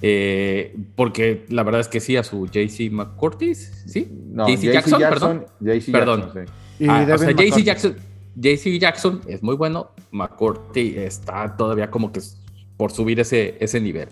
[0.00, 4.08] Eh, porque la verdad es que sí, a su JC McCourtis, ¿sí?
[4.30, 5.46] No, JC Jackson, perdón.
[5.60, 6.20] JC Perdón.
[6.22, 6.46] Jackson,
[6.78, 6.86] sí.
[6.88, 7.64] Ah, o Devin sea, JC McCourty.
[7.64, 7.96] Jackson,
[8.36, 12.20] JC Jackson es muy bueno, McCourty está todavía como que
[12.76, 14.08] por subir ese, ese nivel.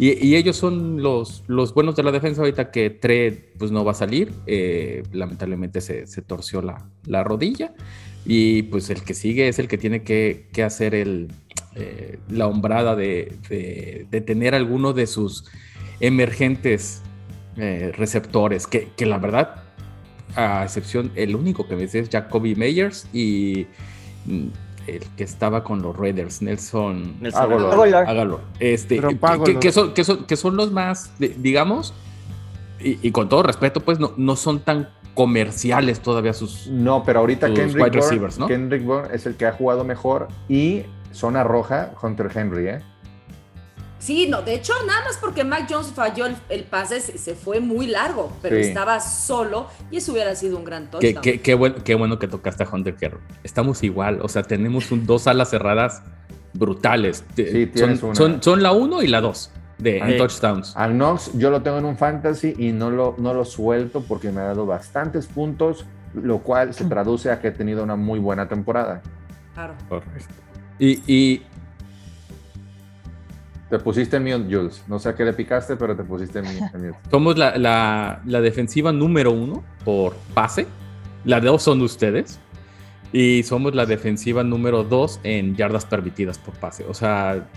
[0.00, 3.92] Y, ellos son los, los buenos de la defensa ahorita que Tred pues no va
[3.92, 7.74] a salir, eh, lamentablemente se, se torció la, la rodilla.
[8.24, 11.28] Y pues el que sigue es el que tiene que, que hacer el,
[11.76, 15.44] eh, la hombrada de, de- de tener alguno de sus
[16.00, 17.02] emergentes
[17.56, 19.64] eh, receptores, que, que la verdad
[20.34, 23.66] a excepción, el único que me sé es Jacoby Meyers y
[24.96, 27.78] el que estaba con los Raiders, Nelson, Nelson Aguilar.
[27.80, 28.08] Aguilar.
[28.08, 28.38] Aguilar.
[28.58, 31.92] Este, que- que, son, que, son, que son los más, digamos,
[32.80, 36.66] y, y con todo respeto, pues no, no son tan comerciales todavía sus...
[36.68, 38.46] No, pero ahorita Sus Kendrick wide Bourne, receivers, ¿no?
[38.46, 42.78] Kendrick Bourne es el que ha jugado mejor y zona roja, Hunter Henry, ¿eh?
[44.00, 47.34] Sí, no, de hecho, nada más porque Mac Jones falló el, el pase, se, se
[47.34, 48.62] fue muy largo, pero Sí.
[48.62, 51.20] estaba solo y eso hubiera sido un gran touchdown.
[51.22, 53.18] qué- qué buen- qué bueno que tocaste a Hunter Kerr.
[53.44, 56.02] Estamos igual, o sea, tenemos un- dos alas cerradas
[56.54, 57.24] brutales.
[57.36, 58.14] Sí, son, una.
[58.14, 60.16] son, son la uno y la dos de en Sí.
[60.18, 60.76] touchdowns.
[60.76, 64.30] A Knox yo lo tengo en un fantasy y no lo, no lo suelto porque
[64.32, 65.84] me ha dado bastantes puntos,
[66.14, 69.02] lo cual se traduce a que he tenido una muy buena temporada.
[69.54, 69.74] Claro.
[69.88, 70.34] Correcto.
[70.78, 71.42] Y, y
[73.70, 74.82] Te pusiste en mute, Jules.
[74.88, 76.92] No sé a qué le picaste, pero te pusiste en mute.
[77.10, 80.66] somos la, la- la defensiva número uno por pase.
[81.24, 82.40] La dos son ustedes.
[83.12, 86.84] Y somos la defensiva número dos en yardas permitidas por pase.
[86.88, 87.48] O sea,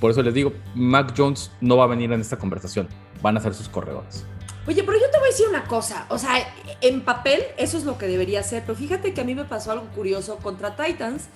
[0.00, 2.88] por eso les digo, Mac Jones no va a venir en esta conversación.
[3.22, 4.24] Van a ser sus corredores.
[4.66, 6.32] Oye, pero yo te voy a decir una cosa, o sea,
[6.80, 9.70] en papel eso es lo que debería ser, pero fíjate que a mí me pasó
[9.70, 11.28] algo curioso contra Titans.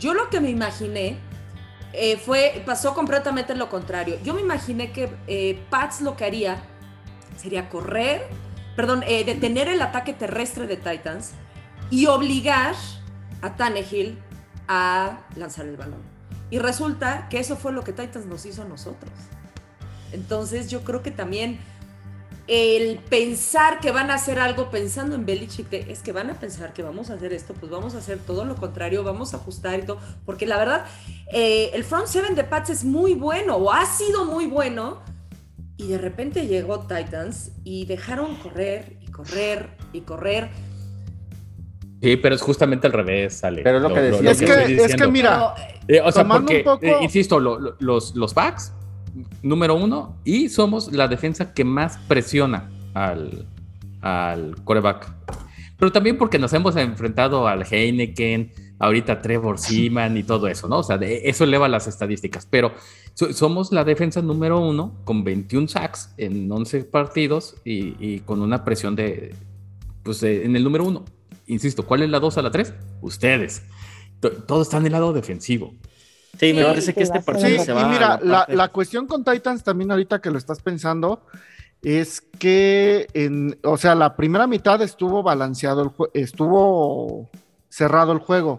[0.00, 1.16] Yo lo que me imaginé
[1.92, 4.18] eh, fue, pasó completamente lo contrario.
[4.24, 6.62] Yo me imaginé que eh, Pats lo que haría
[7.36, 8.26] sería correr,
[8.76, 11.32] perdón, eh, detener el ataque terrestre de Titans
[11.90, 12.74] y obligar
[13.42, 14.18] a Tannehill
[14.68, 16.00] a lanzar el balón.
[16.50, 19.12] Y resulta que eso fue lo que Titans nos hizo a nosotros.
[20.12, 21.60] Entonces yo creo que también
[22.54, 26.34] el pensar que van a hacer algo pensando en Belichick, de, es que van a
[26.34, 29.38] pensar que vamos a hacer esto, pues vamos a hacer todo lo contrario, vamos a
[29.38, 30.84] ajustar y todo, porque la verdad,
[31.32, 35.00] eh, el front seven de Pats es muy bueno, o ha sido muy bueno,
[35.78, 40.50] y de repente llegó Titans y dejaron correr y correr y correr.
[42.02, 43.62] Sí, pero es justamente al revés, Ale.
[43.62, 44.30] Pero es lo que decía.
[44.32, 45.54] Es que, es que mira,
[45.86, 48.72] Pero, eh, o sea, porque, un poco- eh, insisto, lo- lo- los, los backs,
[49.42, 53.46] número uno, y somos la defensa que más presiona al,
[54.00, 55.12] al coreback.
[55.78, 60.78] Pero también porque nos hemos enfrentado al Heineken, ahorita Trevor Seaman y todo eso, ¿no?
[60.78, 62.46] O sea, de- eso eleva las estadísticas.
[62.48, 62.72] Pero
[63.14, 68.42] so- somos la defensa número uno con 21 sacks en 11 partidos y, y con
[68.42, 69.34] una presión de,
[70.04, 71.04] pues, de- en el número uno.
[71.48, 72.72] Insisto, ¿cuál es la dos a la tres?
[73.00, 73.62] Ustedes.
[74.20, 75.74] To- Todo está en el lado defensivo.
[76.38, 79.06] Sí, me parece que te este partido Sí, se y va a mira, la, cuestión
[79.06, 81.24] con Titans también ahorita que lo estás pensando
[81.82, 87.28] es que, en, o sea, la primera mitad estuvo balanceado, el estuvo
[87.68, 88.58] cerrado el juego.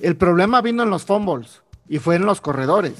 [0.00, 2.94] El problema vino en los fumbles y fue en los corredores.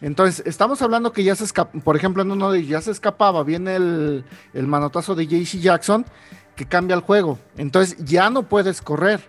[0.00, 2.90] Entonces, estamos hablando que ya se escapa, por ejemplo, en uno de ellos ya se
[2.90, 6.06] escapaba, viene el, el manotazo de JC Jackson
[6.56, 7.38] que cambia el juego.
[7.58, 9.20] Entonces, ya no puedes correr.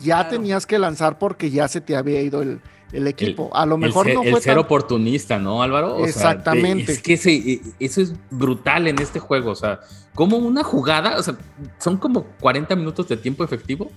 [0.00, 0.30] Ya Claro.
[0.30, 2.60] tenías que lanzar porque ya se te había ido el,
[2.92, 3.50] el equipo.
[3.54, 5.96] A lo El mejor ser, no el fue ser tan- oportunista, ¿no, Álvaro?
[5.96, 6.92] O Exactamente.
[6.92, 9.50] es que ese- eso es brutal en este juego.
[9.50, 9.80] O sea,
[10.14, 11.36] como una jugada, o sea,
[11.78, 13.90] son como 40 minutos de tiempo efectivo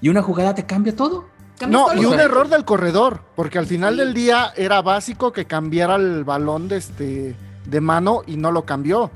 [0.00, 1.26] y una jugada te cambia todo.
[1.68, 4.00] No, todo y el un error del corredor, porque al final Sí.
[4.00, 7.34] del día era básico que cambiara el balón de, este,
[7.66, 9.10] de mano y no lo cambió.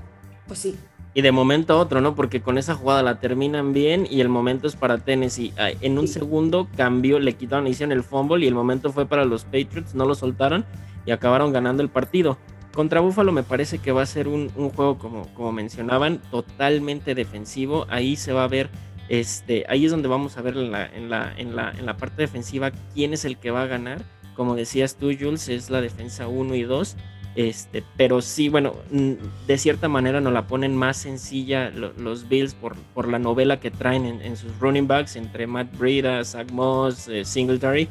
[0.49, 0.77] Pues sí.
[1.15, 2.15] Y de momento a otro, ¿no?
[2.15, 5.53] Porque con esa jugada la terminan bien y el momento es para Tennessee.
[5.83, 6.15] En un Sí.
[6.15, 10.07] segundo cambió, le quitaron, hicieron el fumble y el momento fue para los Patriots, no
[10.07, 10.65] lo soltaron
[11.05, 12.39] y acabaron ganando el partido.
[12.73, 17.15] Contra Buffalo me parece que va a ser un, un juego, como, como mencionaban, totalmente
[17.15, 17.85] defensivo.
[17.91, 18.71] Ahí se va a ver,
[19.11, 21.99] este, ahí es donde vamos a ver en la, en la, en la, en la
[21.99, 24.03] parte defensiva quién es el que va a ganar.
[24.35, 26.97] Como decías tú, Jules, es la defensa 1 y 2.
[27.35, 32.55] Este, pero sí, bueno, de cierta manera nos la ponen más sencilla lo- los Bills
[32.55, 36.51] por, por la novela que traen en, en sus running backs entre Matt Breida, Zach
[36.51, 37.89] Moss, eh, Singletary.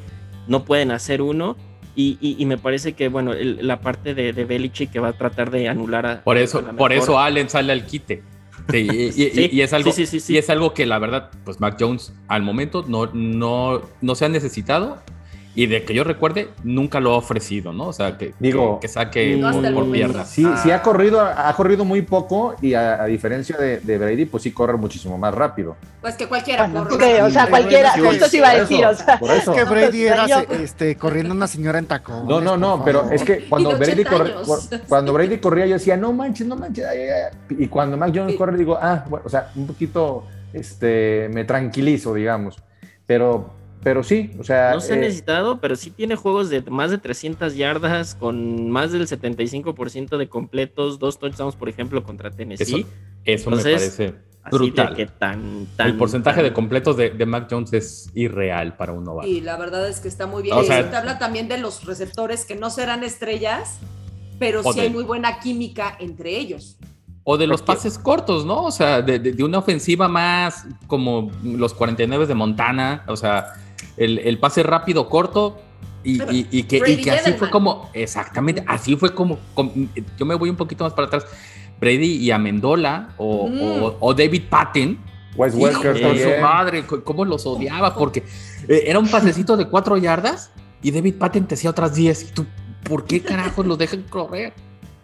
[0.47, 1.57] No pueden hacer uno.
[1.95, 5.09] Y, y- y me parece que, bueno, el- la parte de, de Belichick que va
[5.09, 6.23] a tratar de anular a.
[6.23, 8.23] Por a eso, la por eso Allen sale al quite.
[8.69, 10.05] Sí, y, y- Sí, y es algo, sí.
[10.33, 14.25] y es algo que la verdad, pues Mac Jones al momento no, no, no se
[14.25, 15.01] ha necesitado
[15.53, 17.87] y de que yo recuerde nunca lo ha ofrecido, ¿no?
[17.87, 20.29] O sea, que, Digo, que, que saque No hasta por, por piernas.
[20.29, 23.97] Sí, sí Ah, ha corrido, ha corrido muy poco y a, a diferencia de, de
[23.97, 25.75] Brady, pues sí corre muchísimo más rápido.
[25.99, 27.15] Pues que cualquiera Bueno, corre.
[27.17, 29.53] sí, o sea, cualquiera, sí, justo sí, iba a decir, eso, o sea, por eso.
[29.53, 30.25] que Brady era
[30.61, 32.23] este, corriendo una señora en tacones.
[32.25, 35.97] No, no, no, pero es que cuando Brady, 80 corre- cuando Brady corría yo decía,
[35.97, 36.85] no manches, no manches.
[36.85, 37.09] ay, ay,
[37.49, 37.57] ay".
[37.59, 38.37] Y cuando Mac Jones Sí.
[38.37, 42.57] corre digo, ah, bueno, o sea, un poquito este, me tranquilizo, digamos.
[43.05, 44.73] Pero, pero sí, o sea...
[44.73, 48.69] No se ha eh, necesitado, pero sí tiene juegos de más de 300 yardas, con
[48.69, 52.85] más del 75% de completos, dos touchdowns, por ejemplo, contra Tennessee.
[53.25, 54.31] eso me Entonces, parece.
[54.51, 54.95] Brutal.
[54.95, 58.91] que tan, tan, el porcentaje tan- de completos de, de Mac Jones es irreal para
[58.91, 59.27] un novato.
[59.27, 60.57] Y la verdad es que está muy bien.
[60.57, 63.77] O Y sea- eso te habla también de los receptores que no serán estrellas,
[64.39, 66.77] pero sí de- hay muy buena química entre ellos.
[67.23, 68.63] O de los pases cortos, ¿no?
[68.63, 73.03] O sea, de, de- de una ofensiva más como los 49 de Montana.
[73.07, 73.53] O sea,
[74.03, 75.59] el, el pase rápido, corto.
[76.03, 79.71] Y, y- y que, y que así fue como, exactamente, así fue como, como-
[80.17, 81.25] yo me voy un poquito más para atrás.
[81.79, 83.61] Brady y Amendola o, Mm.
[83.83, 84.97] o- o David Patton.
[85.35, 88.23] Wes Welker Por su madre, cómo los odiaba, porque
[88.67, 92.23] eh, era un pasecito de cuatro yardas y David Patton te hacía otras 10.
[92.23, 92.45] Y tú,
[92.83, 94.53] ¿por qué carajos los dejan correr?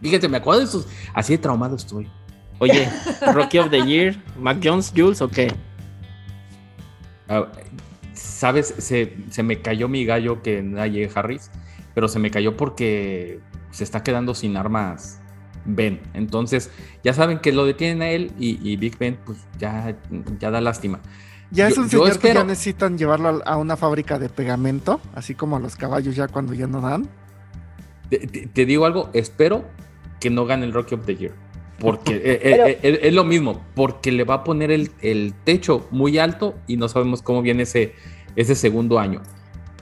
[0.01, 2.07] Fíjate, me acuerdo de esos, así de traumado estoy.
[2.59, 2.89] Oye,
[3.33, 5.53] Rookie of the Year, Mac Jones, Jules, ¿o qué?
[7.29, 7.45] Ah,
[8.17, 11.51] Sabes, se, se me cayó mi gallo que Najee Harris,
[11.93, 13.39] pero se me cayó porque
[13.71, 15.19] se está quedando sin armas
[15.65, 15.99] Ben.
[16.13, 16.71] Entonces,
[17.03, 19.95] ya saben que lo detienen a él y, y Big Ben, pues ya,
[20.39, 20.99] ya da lástima.
[21.51, 25.55] Ya es un señor que ya necesitan llevarlo a, una fábrica de pegamento, así como
[25.57, 27.07] a los caballos ya cuando ya no dan.
[28.09, 29.63] Te, te- te digo algo, espero
[30.19, 31.33] que no gane el Rookie of the Year.
[31.79, 34.91] Porque eh, eh, Pero- eh, eh, es lo mismo, porque le va a poner el,
[35.01, 37.93] el techo muy alto y no sabemos cómo viene ese,
[38.35, 39.21] ese segundo año.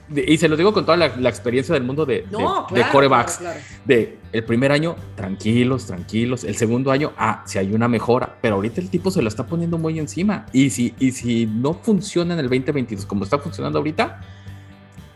[0.08, 2.66] De- y se lo digo con toda la, la experiencia del mundo de, de- No,
[2.68, 2.92] de claro.
[2.92, 3.38] corebacks.
[3.38, 3.82] claro, claro.
[3.86, 6.44] De el primer año, tranquilos, tranquilos.
[6.44, 8.36] El segundo año, ah, si hay una mejora.
[8.40, 10.46] Pero ahorita el tipo se lo está poniendo muy encima.
[10.52, 14.20] Y si, y si no funciona en el 2022 como está funcionando ahorita,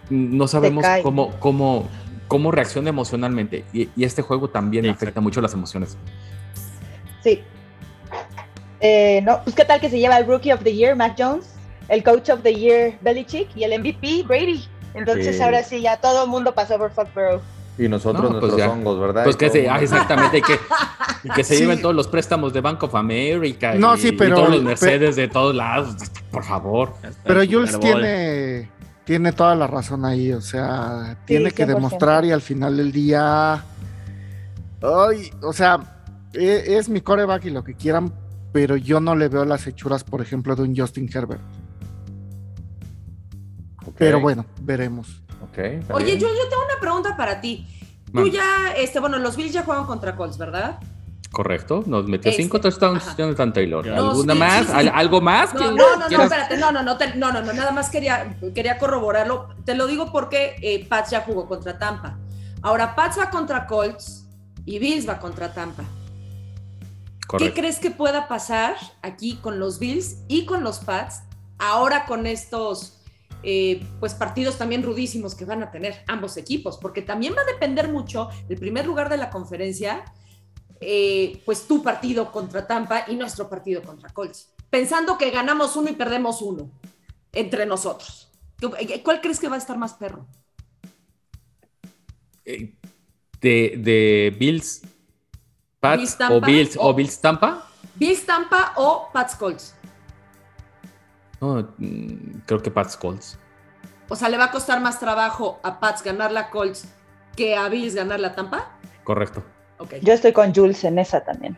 [0.08, 1.88] no sabemos cómo, cómo,
[2.26, 3.64] cómo reacciona emocionalmente.
[3.72, 5.04] Y, y este juego también Exacto.
[5.04, 5.96] afecta mucho las emociones.
[7.22, 7.42] Sí.
[8.80, 11.54] Eh, no, pues qué tal que se lleva el Rookie of the Year, Mac Jones,
[11.88, 14.64] el Coach of the Year, Belichick, y el MVP, Brady.
[14.94, 15.42] Entonces Sí.
[15.42, 17.42] ahora sí, ya todo el mundo pasó por Foxborough.
[17.78, 18.70] Y nosotros No, pues nuestros ya.
[18.70, 19.24] hongos, ¿verdad?
[19.24, 20.54] Pues que se, ah, exactamente, y que,
[21.24, 21.62] y que se Sí.
[21.62, 24.62] lleven todos los préstamos de Bank of America No, y, sí, y pero- todos los
[24.62, 25.94] Mercedes de todos lados.
[26.30, 26.92] Por favor.
[27.24, 28.70] Pero Jules tiene,
[29.04, 31.66] tiene toda la razón ahí, o sea, tiene que 100%.
[31.74, 33.62] demostrar y al final del día,
[34.82, 35.99] ay, o sea,
[36.34, 38.12] e- es, mi coreback y lo que quieran,
[38.52, 41.42] pero yo no le veo las hechuras, por ejemplo, de un Justin Herbert.
[43.96, 45.22] Pero bueno, veremos.
[45.42, 47.66] ok, está Oye, yo, yo tengo una pregunta para ti.
[48.12, 50.78] Tú ya, este, bueno, los Bills ya juegan contra Colts, ¿verdad?
[51.30, 53.16] Correcto, nos metió Este, cinco touchdowns ajá.
[53.16, 53.88] Jonathan Taylor.
[53.88, 54.60] ¿Alguna sí, más?
[54.60, 54.72] sí, sí.
[54.74, 55.54] ¿Al- ¿Algo más?
[55.54, 57.88] No, que no, no, no, espérate, no, no, no, te- no, no, no, nada más
[57.88, 59.54] quería, quería corroborarlo.
[59.64, 62.18] Te lo digo porque eh, Pats ya jugó contra Tampa.
[62.62, 64.26] Ahora Pats va contra Colts
[64.64, 65.84] y Bills va contra Tampa.
[67.38, 71.22] ¿Qué crees que pueda pasar aquí con los Bills y con los Pats
[71.58, 72.96] ahora con estos
[73.42, 76.78] eh, pues partidos también rudísimos que van a tener ambos equipos?
[76.78, 80.04] Porque también va a depender mucho el primer lugar de la conferencia,
[80.80, 84.50] eh, pues tu partido contra Tampa y nuestro partido contra Colts.
[84.70, 86.70] Pensando que ganamos uno y perdemos uno
[87.32, 88.28] entre nosotros.
[88.58, 90.26] ¿Qué- ¿Cuál crees que va a estar más perro?
[92.44, 92.74] Eh,
[93.40, 94.82] De, de Bills,
[95.80, 97.66] Pats Bills o Tampa, Bills o- o Bills Tampa.
[97.94, 99.74] ¿Bills Tampa o Pats Colts?
[101.40, 103.38] No, mm, creo que Pats Colts.
[104.08, 106.86] O sea, ¿le va a costar más trabajo a Pats ganar la Colts
[107.36, 108.70] que a Bills ganar la Tampa?
[109.04, 109.42] Correcto.
[109.78, 111.56] Ok, Yo estoy con Jules en esa también.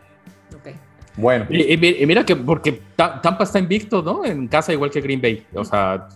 [0.55, 0.73] ok.
[1.15, 4.25] Bueno, Y, y mi- y mira que porque Ta- Tampa está invicto, ¿no?
[4.25, 5.45] En casa igual que Green Bay.
[5.53, 6.07] O sea,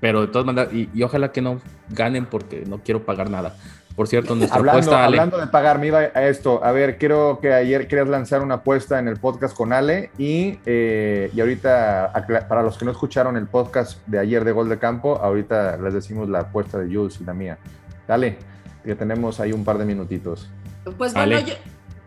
[0.00, 3.56] pero de todas maneras, y, y ojalá que no ganen porque no quiero pagar nada.
[3.96, 6.64] Por cierto, nuestra hablando, apuesta, Ale, hablando de pagar, me iba a esto.
[6.64, 10.58] A ver, quiero que ayer querías lanzar una apuesta en el podcast con Ale y,
[10.64, 12.12] eh, y ahorita,
[12.48, 15.92] para los que no escucharon el podcast de ayer de Gol de Campo, ahorita les
[15.92, 17.58] decimos la apuesta de Jules y la mía.
[18.08, 18.38] Dale,
[18.84, 20.48] que tenemos ahí un par de minutitos.
[20.96, 21.44] Pues bueno, Ale.
[21.44, 21.54] yo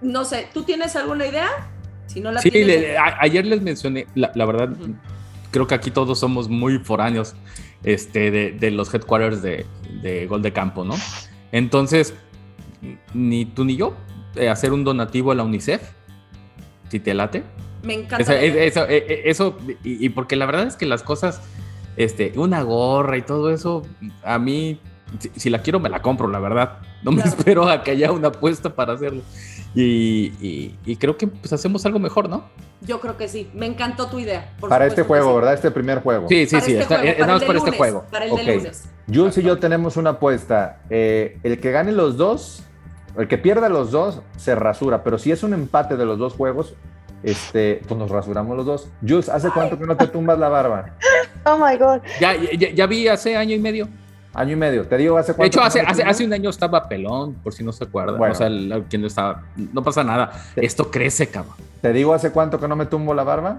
[0.02, 1.48] no sé, ¿tú tienes alguna idea?
[2.08, 4.70] Si no la Sí, tienes, le- a- ayer les mencioné, la, la verdad,
[5.52, 7.36] creo que aquí todos somos muy foráneos
[7.84, 9.66] este, de, de los headquarters de,
[10.02, 10.96] de Gol de Campo, ¿no?
[11.56, 12.14] Entonces,
[13.14, 13.96] ni tú ni yo,
[14.36, 15.82] eh, hacer un donativo a la UNICEF,
[16.90, 17.44] si te late.
[17.84, 18.22] me encanta.
[18.22, 21.42] Eso, eso, eh, eh, eso, y, y porque la verdad es que las cosas,
[21.96, 23.84] este, una gorra y todo eso,
[24.24, 24.80] a mí,
[25.20, 26.80] si, si la quiero, me la compro, la verdad.
[27.04, 27.38] No me Claro.
[27.38, 29.22] espero a que haya una apuesta para hacerlo.
[29.76, 32.46] Y, y- y creo que pues hacemos algo mejor, ¿no?
[32.82, 33.50] Yo creo que sí.
[33.54, 34.54] Me encantó tu idea.
[34.60, 35.36] por para este juego, sí.
[35.36, 35.54] ¿verdad?
[35.54, 36.28] Este primer juego.
[36.30, 36.72] Sí, sí, Para sí.
[36.72, 37.16] este está- juego, eh,
[37.46, 38.06] para el este juego.
[38.12, 38.40] Para el Ok.
[38.42, 38.90] de lunes.
[39.14, 40.80] Jules y yo tenemos una apuesta.
[40.90, 42.64] Eh, el que gane los dos,
[43.18, 45.04] el que pierda los dos, se rasura.
[45.04, 46.74] Pero si es un empate de los dos juegos,
[47.24, 48.88] este, pues nos rasuramos los dos.
[49.02, 50.96] Jules, ¿hace cuánto que no te tumbas la barba?
[51.48, 52.02] Oh my God.
[52.20, 53.88] Ya, ya, ya vi hace año y medio.
[54.36, 54.86] Año y medio.
[54.86, 55.48] Te digo, ¿hace De cuánto?
[55.48, 58.18] hecho, que no hace, hace, hace un año estaba pelón, por si no se acuerdan.
[58.18, 58.34] Bueno.
[58.34, 59.44] O sea, el- quien no estaba.
[59.56, 60.32] No pasa nada.
[60.58, 61.56] Esto crece, cabrón.
[61.82, 63.58] Te digo, ¿hace cuánto que no me tumbo la barba?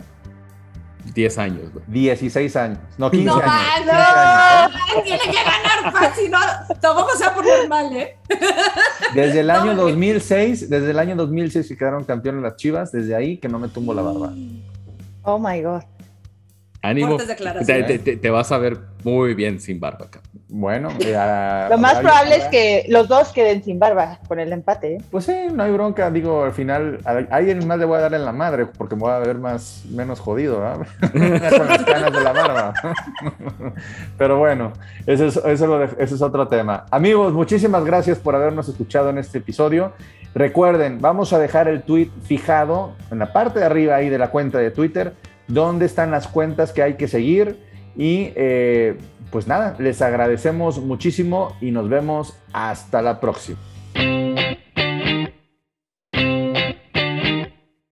[1.15, 1.85] 10 años, güey.
[1.87, 2.79] 16 años.
[2.99, 3.53] No, 15 No años.
[3.77, 5.03] 15 años, ¿eh?
[5.05, 6.39] tiene que ganar Patsy, no,
[6.81, 8.19] tampoco sea por normal, ¿eh?
[9.15, 13.15] Desde el año No, 2006, desde el año 2006 que quedaron campeones las Chivas, desde
[13.15, 14.33] ahí que no me tumbo la barba.
[15.23, 15.83] Oh my God.
[16.89, 17.17] Ánimo.
[17.17, 17.87] Te, declaraciones.
[17.87, 20.07] te- te- te vas a ver muy bien sin barba.
[20.49, 24.95] Bueno, ya- Lo más probable es que los dos queden sin barba con el empate.
[24.95, 24.99] ¿eh?
[25.11, 26.11] Pues sí, no hay bronca.
[26.11, 29.03] Digo, al final, a alguien más le voy a dar en la madre porque me
[29.03, 30.87] voy a ver más, menos jodido, ¿verdad?
[31.59, 32.75] Con las canas de la barba.
[34.19, 34.73] Pero bueno,
[35.07, 36.87] eso es, eso, lo de- ese es otro tema.
[36.91, 39.93] Amigos, muchísimas gracias por habernos escuchado en este episodio.
[40.35, 44.31] Recuerden, vamos a dejar el tweet fijado en la parte de arriba ahí de la
[44.31, 45.15] cuenta de Twitter,
[45.49, 47.59] donde están las cuentas que hay que seguir.
[47.97, 48.97] Y eh,
[49.31, 53.59] pues nada, les agradecemos muchísimo y nos vemos hasta la próxima.